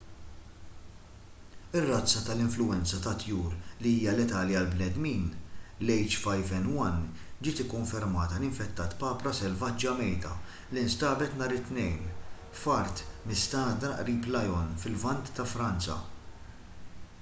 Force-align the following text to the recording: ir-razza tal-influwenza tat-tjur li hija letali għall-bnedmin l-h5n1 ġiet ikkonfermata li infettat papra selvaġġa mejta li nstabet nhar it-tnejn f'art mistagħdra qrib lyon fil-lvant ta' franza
ir-razza 1.79 2.21
tal-influwenza 2.27 2.99
tat-tjur 3.07 3.51
li 3.85 3.91
hija 3.97 4.13
letali 4.19 4.55
għall-bnedmin 4.61 5.27
l-h5n1 5.87 7.29
ġiet 7.49 7.61
ikkonfermata 7.65 8.41
li 8.43 8.49
infettat 8.53 8.95
papra 9.03 9.33
selvaġġa 9.41 9.93
mejta 10.01 10.33
li 10.73 10.85
nstabet 10.87 11.35
nhar 11.43 11.55
it-tnejn 11.59 11.99
f'art 12.63 13.03
mistagħdra 13.33 13.93
qrib 14.01 14.31
lyon 14.37 14.73
fil-lvant 14.85 15.35
ta' 15.41 15.47
franza 15.53 15.99